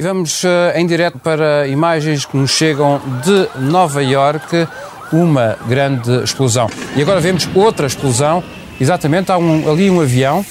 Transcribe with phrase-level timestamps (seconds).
[0.00, 4.66] E vamos uh, em direto para imagens que nos chegam de Nova York,
[5.12, 6.70] uma grande explosão.
[6.96, 8.42] E agora vemos outra explosão,
[8.80, 10.42] exatamente, há um, ali um avião.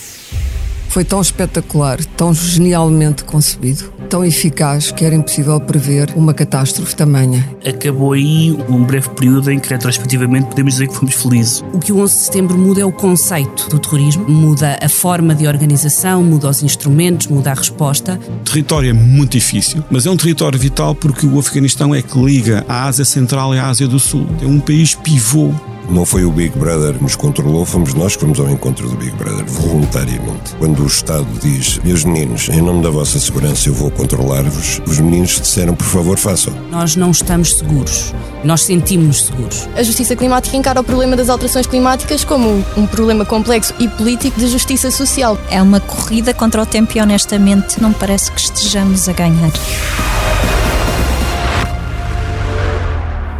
[0.89, 7.47] Foi tão espetacular, tão genialmente concebido, tão eficaz que era impossível prever uma catástrofe tamanha.
[7.65, 11.63] Acabou aí um breve período em que, retrospectivamente, podemos dizer que fomos felizes.
[11.71, 15.35] O que o 11 de setembro muda é o conceito do terrorismo, muda a forma
[15.35, 18.19] de organização, muda os instrumentos, muda a resposta.
[18.27, 22.17] O território é muito difícil, mas é um território vital porque o Afeganistão é que
[22.19, 24.25] liga a Ásia Central e a Ásia do Sul.
[24.41, 25.53] É um país pivô
[25.89, 28.95] não foi o Big Brother que nos controlou, fomos nós que fomos ao encontro do
[28.95, 30.55] Big Brother, voluntariamente.
[30.59, 34.99] Quando o Estado diz, meus meninos, em nome da vossa segurança eu vou controlar-vos, os
[34.99, 36.53] meninos disseram, por favor, façam.
[36.69, 38.13] Nós não estamos seguros.
[38.43, 39.67] Nós sentimos-nos seguros.
[39.75, 44.39] A justiça climática encara o problema das alterações climáticas como um problema complexo e político
[44.39, 45.37] de justiça social.
[45.49, 49.51] É uma corrida contra o tempo e, honestamente, não parece que estejamos a ganhar.